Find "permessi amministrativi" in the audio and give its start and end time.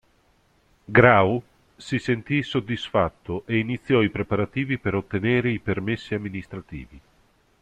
5.59-6.99